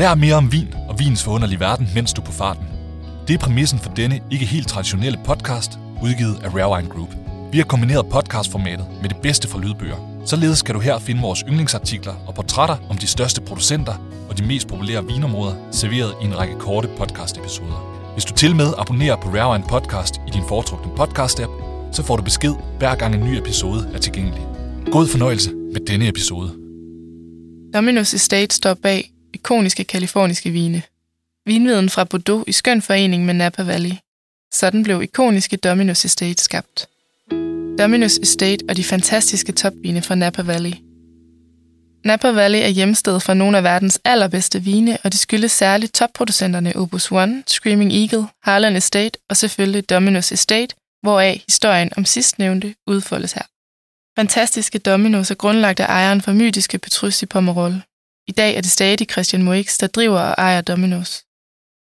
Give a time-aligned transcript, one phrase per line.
[0.00, 2.64] Lær mere om vin og vins forunderlige verden, mens du er på farten.
[3.28, 7.08] Det er præmissen for denne ikke helt traditionelle podcast, udgivet af Rare Wine Group.
[7.52, 10.22] Vi har kombineret podcastformatet med det bedste fra lydbøger.
[10.26, 13.94] Således kan du her finde vores yndlingsartikler og portrætter om de største producenter
[14.30, 18.12] og de mest populære vinområder, serveret i en række korte podcast-episoder.
[18.12, 21.52] Hvis du til med abonnerer på Rare Wine Podcast i din foretrukne podcast-app,
[21.92, 24.46] så får du besked hver gang en ny episode er tilgængelig.
[24.92, 26.50] God fornøjelse med denne episode.
[27.76, 30.82] Domino's Estate står bag ikoniske kaliforniske vine.
[31.46, 33.92] Vinviden fra Bordeaux i skøn forening med Napa Valley.
[34.52, 36.88] Sådan blev ikoniske Dominus Estate skabt.
[37.78, 40.72] Dominus Estate og de fantastiske topvine fra Napa Valley.
[42.04, 46.76] Napa Valley er hjemsted for nogle af verdens allerbedste vine, og det skyldes særligt topproducenterne
[46.76, 53.32] Opus One, Screaming Eagle, Harlan Estate og selvfølgelig Dominus Estate, hvoraf historien om sidstnævnte udfoldes
[53.32, 53.42] her.
[54.18, 57.82] Fantastiske Dominos er grundlagt af ejeren for mytiske Petrus i Pomerol.
[58.30, 61.24] I dag er det stadig Christian Moix, der driver og ejer Dominos.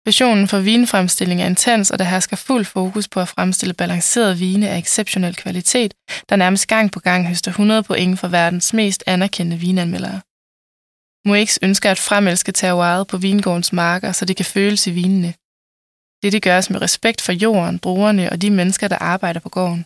[0.05, 4.69] Passionen for vinfremstilling er intens, og der hersker fuld fokus på at fremstille balancerede vine
[4.69, 5.93] af exceptionel kvalitet,
[6.29, 10.21] der nærmest gang på gang høster 100 point for verdens mest anerkendte vinanmeldere.
[11.25, 15.33] Moix ønsker at fremelske terroiret på vingårdens marker, så det kan føles i vinene.
[16.23, 19.85] Dette gøres med respekt for jorden, brugerne og de mennesker, der arbejder på gården.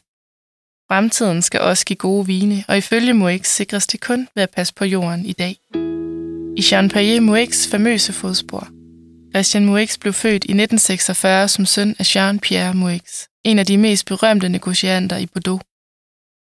[0.88, 4.74] Fremtiden skal også give gode vine, og ifølge Moix sikres det kun ved at passe
[4.74, 5.58] på jorden i dag.
[6.58, 8.68] I Jean-Pierre Mouex' famøse fodspor.
[9.34, 14.06] Christian Mouex blev født i 1946 som søn af Jean-Pierre Mouex, en af de mest
[14.06, 15.62] berømte negotianter i Bordeaux.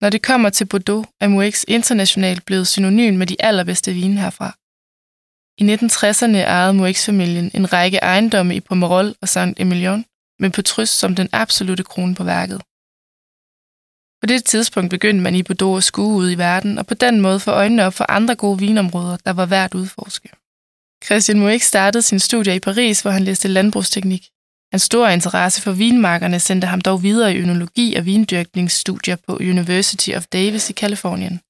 [0.01, 4.57] Når det kommer til Bordeaux, er Mouex internationalt blevet synonym med de allerbedste vine herfra.
[5.59, 10.05] I 1960'erne ejede Mouex-familien en række ejendomme i Pomerol og Saint-Emilion,
[10.39, 12.63] med Petrus som den absolute krone på værket.
[14.21, 17.21] På det tidspunkt begyndte man i Bordeaux at skue ud i verden, og på den
[17.21, 20.29] måde få øjnene op for andre gode vinområder, der var værd at udforske.
[21.05, 24.29] Christian Moix startede sin studier i Paris, hvor han læste landbrugsteknik.
[24.73, 30.11] Hans store interesse for vinmarkerne sendte ham dog videre i ønologi og vindyrkningsstudier på University
[30.11, 31.41] of Davis i Kalifornien.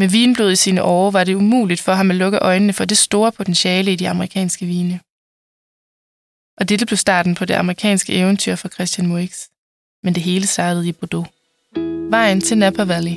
[0.00, 2.98] Med vinblod i sine år var det umuligt for ham at lukke øjnene for det
[2.98, 5.00] store potentiale i de amerikanske vine.
[6.60, 9.48] Og dette blev starten på det amerikanske eventyr for Christian Moix.
[10.04, 11.28] Men det hele startede i Bordeaux.
[12.10, 13.16] Vejen til Napa Valley.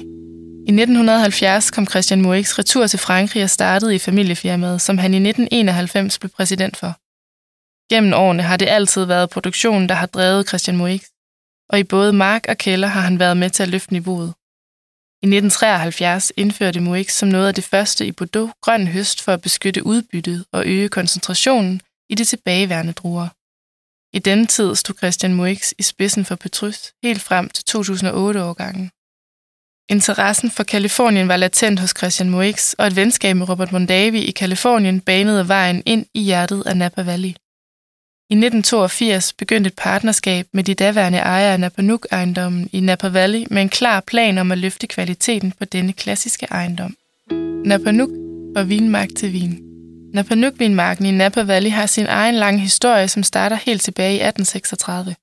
[0.68, 5.18] I 1970 kom Christian Moix retur til Frankrig og startede i familiefirmaet, som han i
[5.18, 6.92] 1991 blev præsident for.
[7.94, 11.02] Gennem årene har det altid været produktionen, der har drevet Christian Moix,
[11.70, 14.34] og i både mark og kælder har han været med til at løfte niveauet.
[15.24, 19.42] I 1973 indførte Moix som noget af det første i Bordeaux grøn høst for at
[19.42, 23.28] beskytte udbyttet og øge koncentrationen i de tilbageværende druer.
[24.14, 28.92] I denne tid stod Christian Moix i spidsen for Petrus helt frem til 2008-årgangen.
[29.90, 34.32] Interessen for Kalifornien var latent hos Christian Moix, og et venskab med Robert Mondavi i
[34.32, 37.34] Kalifornien banede vejen ind i hjertet af Napa Valley.
[38.30, 43.62] I 1982 begyndte et partnerskab med de daværende ejere af Napanuk-ejendommen i Napa Valley med
[43.62, 46.96] en klar plan om at løfte kvaliteten på denne klassiske ejendom.
[47.66, 48.10] Napanuk
[48.54, 49.71] var vinmark til vin.
[50.14, 55.16] Napanukvinmarken i Napa Valley har sin egen lange historie, som starter helt tilbage i 1836.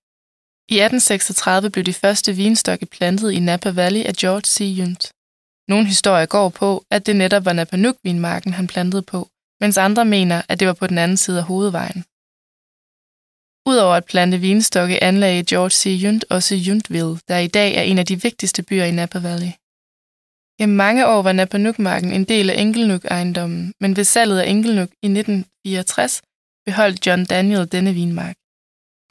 [0.69, 4.77] I 1836 blev de første vinstokke plantet i Napa Valley af George C.
[4.79, 5.13] Yunt.
[5.69, 9.29] Nogle historier går på, at det netop var Napanukvinmarken, han plantede på,
[9.61, 12.05] mens andre mener, at det var på den anden side af hovedvejen.
[13.71, 16.01] Udover at plante vinstokke anlagde George C.
[16.05, 19.53] Yunt også Yuntville, der i dag er en af de vigtigste byer i Napa Valley.
[20.59, 25.07] Gennem mange år var Napanukmarken en del af Enkelnuk-ejendommen, men ved salget af Enkelnuk i
[25.07, 26.23] 1964
[26.67, 28.37] beholdt John Daniel denne vinmark.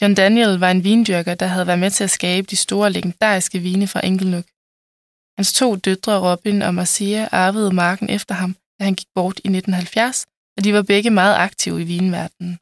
[0.01, 3.59] John Daniel var en vindyrker, der havde været med til at skabe de store legendariske
[3.59, 4.45] vine fra Enkelnuk.
[5.37, 9.47] Hans to døtre, Robin og Marcia, arvede marken efter ham, da han gik bort i
[9.47, 10.25] 1970,
[10.57, 12.59] og de var begge meget aktive i vinverdenen.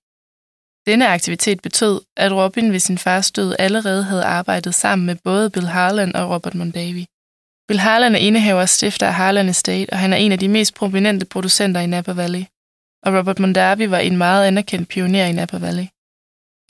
[0.87, 5.49] Denne aktivitet betød, at Robin ved sin fars død allerede havde arbejdet sammen med både
[5.49, 7.05] Bill Harlan og Robert Mondavi.
[7.67, 10.47] Bill Harlan er indehaver og stifter af Harlan Estate, og han er en af de
[10.47, 12.43] mest prominente producenter i Napa Valley.
[13.03, 15.83] Og Robert Mondavi var en meget anerkendt pioner i Napa Valley.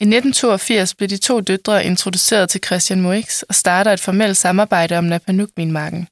[0.00, 4.98] I 1982 blev de to døtre introduceret til Christian Moix og starter et formelt samarbejde
[4.98, 6.08] om Napanuk-vinmarken.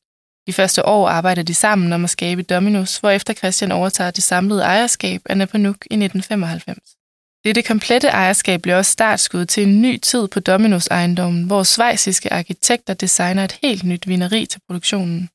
[0.47, 4.63] De første år arbejder de sammen om at skabe Dominus, hvorefter Christian overtager det samlede
[4.63, 7.04] ejerskab af Napanuk i 1995.
[7.44, 12.32] Dette komplette ejerskab blev også startskud til en ny tid på Dominos ejendommen, hvor svejsiske
[12.32, 15.29] arkitekter designer et helt nyt vineri til produktionen.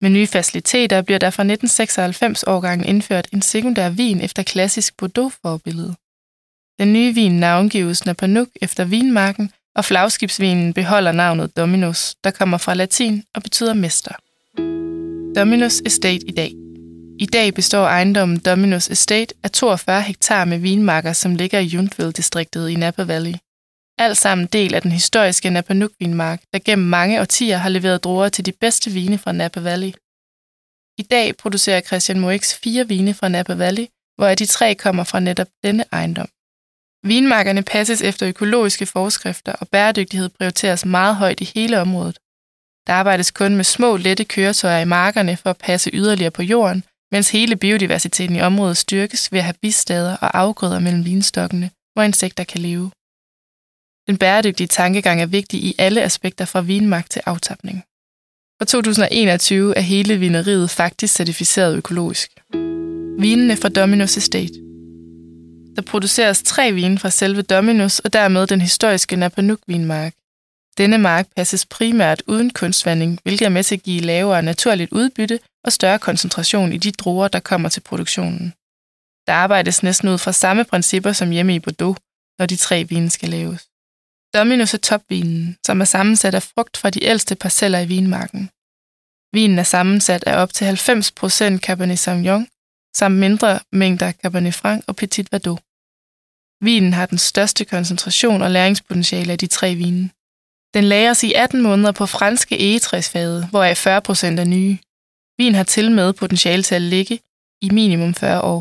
[0.00, 5.94] Med nye faciliteter bliver der fra 1996-årgangen indført en sekundær vin efter klassisk Bordeaux-forbillede.
[6.78, 12.74] Den nye vin navngives Napanuk efter vinmarken, og flagskibsvinen beholder navnet Dominos, der kommer fra
[12.74, 14.14] latin og betyder mester.
[15.36, 16.63] Dominus Estate i dag.
[17.18, 22.68] I dag består ejendommen Dominus Estate af 42 hektar med vinmarker, som ligger i Juntville-distriktet
[22.68, 23.34] i Napa Valley.
[23.98, 28.28] Alt sammen del af den historiske Napa Nook-vinmark, der gennem mange årtier har leveret druer
[28.28, 29.92] til de bedste vine fra Napa Valley.
[30.98, 33.86] I dag producerer Christian Moix fire vine fra Napa Valley,
[34.16, 36.28] hvor de tre kommer fra netop denne ejendom.
[37.06, 42.18] Vinmarkerne passes efter økologiske forskrifter, og bæredygtighed prioriteres meget højt i hele området.
[42.86, 46.84] Der arbejdes kun med små, lette køretøjer i markerne for at passe yderligere på jorden,
[47.14, 52.02] mens hele biodiversiteten i området styrkes ved at have bistader og afgrøder mellem vinstokkene, hvor
[52.02, 52.90] insekter kan leve.
[54.06, 57.84] Den bæredygtige tankegang er vigtig i alle aspekter fra vinmark til aftapning.
[58.58, 62.30] For 2021 er hele vineriet faktisk certificeret økologisk.
[63.18, 64.58] Vinene fra Dominus Estate.
[65.76, 70.12] Der produceres tre vine fra selve Dominus og dermed den historiske Napanuk vinmark.
[70.78, 75.40] Denne mark passes primært uden kunstvanding, hvilket er med til at give lavere naturligt udbytte
[75.64, 78.54] og større koncentration i de druer, der kommer til produktionen.
[79.26, 81.98] Der arbejdes næsten ud fra samme principper som hjemme i Bordeaux,
[82.38, 83.68] når de tre vine skal laves.
[84.34, 88.50] Dominus er topvinen, som er sammensat af frugt fra de ældste parceller i vinmarken.
[89.36, 92.46] Vinen er sammensat af op til 90% Cabernet Sauvignon,
[92.96, 95.60] samt mindre mængder Cabernet Franc og Petit Verdot.
[96.64, 100.10] Vinen har den største koncentration og læringspotentiale af de tre vine.
[100.74, 104.78] Den lagres i 18 måneder på franske egetræsfade, hvoraf 40 procent er nye.
[105.38, 107.20] Vin har til med potentiale til at ligge
[107.62, 108.60] i minimum 40 år.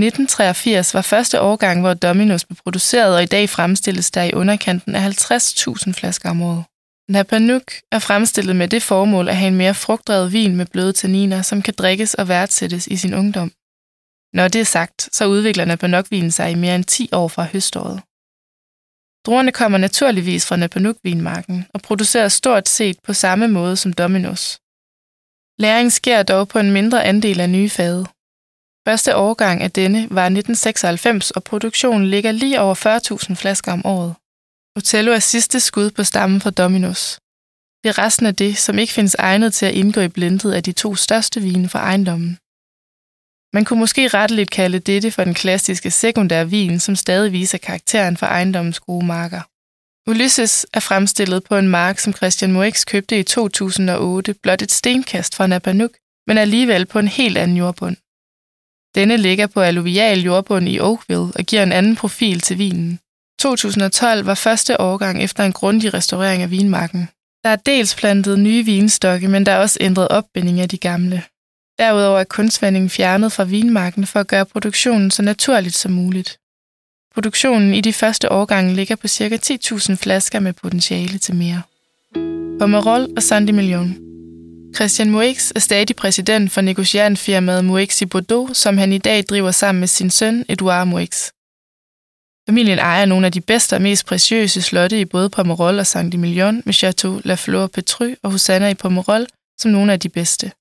[0.00, 4.94] 1983 var første årgang, hvor Dominus blev produceret, og i dag fremstilles der i underkanten
[4.94, 6.64] af 50.000 flasker om året.
[7.08, 11.42] Napanuk er fremstillet med det formål at have en mere frugtdrevet vin med bløde tanniner,
[11.42, 13.52] som kan drikkes og værdsættes i sin ungdom.
[14.32, 18.02] Når det er sagt, så udvikler Napanuk-vinen sig i mere end 10 år fra høståret.
[19.26, 24.58] Druerne kommer naturligvis fra Napanuk-vinmarken og produceres stort set på samme måde som Dominus.
[25.58, 28.06] Læring sker dog på en mindre andel af nye fade.
[28.86, 34.14] Første årgang af denne var 1996, og produktionen ligger lige over 40.000 flasker om året.
[34.76, 37.18] Otello er sidste skud på stammen fra Dominus.
[37.82, 40.62] Det er resten af det, som ikke findes egnet til at indgå i blendet af
[40.62, 42.38] de to største vine fra ejendommen.
[43.54, 48.16] Man kunne måske retteligt kalde dette for den klassiske sekundære vin, som stadig viser karakteren
[48.16, 49.40] for ejendommens gode marker.
[50.10, 55.34] Ulysses er fremstillet på en mark, som Christian Moix købte i 2008, blot et stenkast
[55.34, 55.90] fra Napanuk,
[56.26, 57.96] men alligevel på en helt anden jordbund.
[58.94, 63.00] Denne ligger på alluvial jordbund i Oakville og giver en anden profil til vinen.
[63.40, 67.08] 2012 var første årgang efter en grundig restaurering af vinmarken.
[67.44, 71.22] Der er dels plantet nye vinstokke, men der er også ændret opbinding af de gamle.
[71.78, 76.38] Derudover er kunstvandingen fjernet fra vinmarken for at gøre produktionen så naturligt som muligt.
[77.14, 79.36] Produktionen i de første årgange ligger på ca.
[79.36, 81.62] 10.000 flasker med potentiale til mere.
[82.58, 83.96] Pomerol og Sandy Million.
[84.74, 89.50] Christian Moix er stadig præsident for negociantfirmaet Moix i Bordeaux, som han i dag driver
[89.50, 91.30] sammen med sin søn Edouard Moix.
[92.48, 96.62] Familien ejer nogle af de bedste og mest præciøse slotte i både Pomerol og Saint-Emilion
[96.64, 99.26] med Chateau La Fleur Petru og Hosanna i Pomerol
[99.58, 100.52] som nogle af de bedste.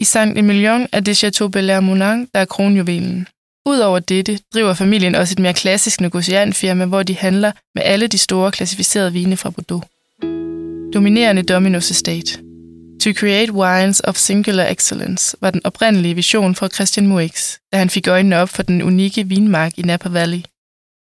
[0.00, 3.26] I Saint-Emilion er det Chateau Belair Monin, der er kronjuvelen.
[3.66, 8.18] Udover dette driver familien også et mere klassisk negociantfirma, hvor de handler med alle de
[8.18, 9.84] store klassificerede vine fra Bordeaux.
[10.94, 12.38] Dominerende Dominus Estate.
[13.02, 17.90] To create wines of singular excellence var den oprindelige vision for Christian Moix, da han
[17.90, 20.42] fik øjnene op for den unikke vinmark i Napa Valley.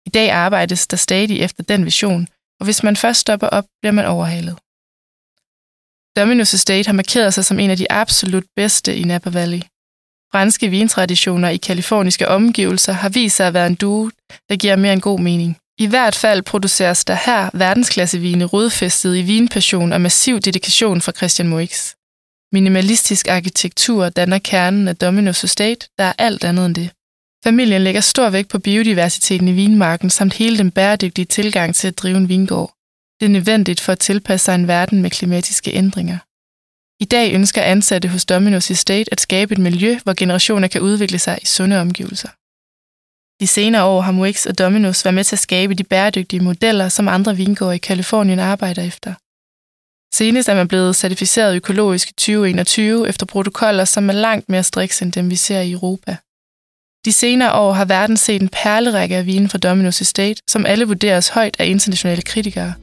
[0.07, 2.27] I dag arbejdes der stadig efter den vision,
[2.61, 4.57] og hvis man først stopper op, bliver man overhalet.
[6.17, 9.61] Dominus Estate har markeret sig som en af de absolut bedste i Napa Valley.
[10.33, 14.11] Franske vintraditioner i kaliforniske omgivelser har vist sig at være en duo,
[14.49, 15.57] der giver mere en god mening.
[15.79, 21.49] I hvert fald produceres der her verdensklassevine rodfæstet i vinpassion og massiv dedikation fra Christian
[21.49, 21.95] Moix.
[22.53, 26.91] Minimalistisk arkitektur danner kernen af Dominus Estate, der er alt andet end det.
[27.45, 31.99] Familien lægger stor vægt på biodiversiteten i vinmarken samt hele den bæredygtige tilgang til at
[31.99, 32.75] drive en vingård.
[33.21, 36.19] Det er nødvendigt for at tilpasse sig en verden med klimatiske ændringer.
[37.01, 41.19] I dag ønsker ansatte hos Domino's Estate at skabe et miljø, hvor generationer kan udvikle
[41.19, 42.29] sig i sunde omgivelser.
[43.41, 46.89] De senere år har Moix og Domino's været med til at skabe de bæredygtige modeller,
[46.89, 49.15] som andre vingårde i Kalifornien arbejder efter.
[50.15, 55.05] Senest er man blevet certificeret økologisk i 2021 efter protokoller, som er langt mere strikse
[55.05, 56.17] end dem, vi ser i Europa.
[57.05, 60.85] De senere år har verden set en perlerække af vinen fra Domino's Estate, som alle
[60.85, 62.75] vurderes højt af internationale kritikere.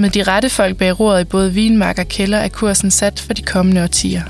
[0.00, 3.32] Med de rette folk bag roret i både vinmark og kælder er kursen sat for
[3.32, 4.22] de kommende årtier.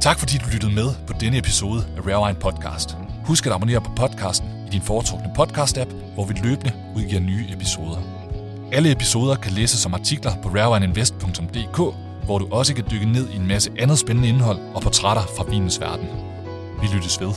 [0.00, 2.96] Tak fordi du lyttede med på denne episode af Rare Wine Podcast.
[3.24, 7.98] Husk at abonnere på podcasten i din foretrukne podcast-app, hvor vi løbende udgiver nye episoder.
[8.72, 11.94] Alle episoder kan læses som artikler på rarewineinvest.dk,
[12.24, 15.44] hvor du også kan dykke ned i en masse andet spændende indhold og portrætter fra
[15.50, 16.06] vinens verden.
[16.82, 17.32] Vi lyttes ved.